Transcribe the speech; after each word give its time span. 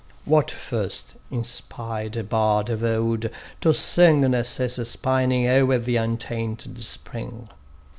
What 0.25 0.49
first 0.49 1.13
inspired 1.29 2.17
a 2.17 2.23
bard 2.23 2.71
of 2.71 2.83
old 2.83 3.29
to 3.61 3.71
sing 3.71 4.21
Narcissus 4.21 4.95
pining 4.95 5.47
o'er 5.47 5.77
the 5.77 5.97
untainted 5.97 6.79
spring? 6.79 7.49